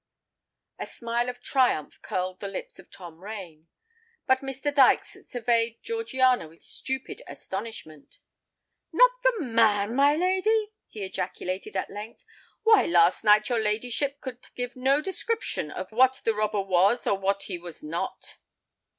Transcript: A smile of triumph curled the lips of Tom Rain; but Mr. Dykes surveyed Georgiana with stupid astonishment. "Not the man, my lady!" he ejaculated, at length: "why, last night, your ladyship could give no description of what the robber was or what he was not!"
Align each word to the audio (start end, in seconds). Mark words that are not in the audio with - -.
A 0.79 0.87
smile 0.87 1.29
of 1.29 1.43
triumph 1.43 2.01
curled 2.01 2.39
the 2.39 2.47
lips 2.47 2.79
of 2.79 2.89
Tom 2.89 3.23
Rain; 3.23 3.67
but 4.25 4.39
Mr. 4.39 4.73
Dykes 4.73 5.15
surveyed 5.29 5.77
Georgiana 5.83 6.47
with 6.47 6.63
stupid 6.63 7.21
astonishment. 7.27 8.17
"Not 8.91 9.11
the 9.21 9.43
man, 9.45 9.93
my 9.95 10.15
lady!" 10.15 10.71
he 10.87 11.05
ejaculated, 11.05 11.77
at 11.77 11.91
length: 11.91 12.23
"why, 12.63 12.87
last 12.87 13.23
night, 13.23 13.47
your 13.49 13.59
ladyship 13.59 14.19
could 14.21 14.39
give 14.55 14.75
no 14.75 15.01
description 15.01 15.69
of 15.69 15.91
what 15.91 16.21
the 16.25 16.33
robber 16.33 16.61
was 16.61 17.05
or 17.05 17.15
what 17.15 17.43
he 17.43 17.59
was 17.59 17.83
not!" 17.83 18.37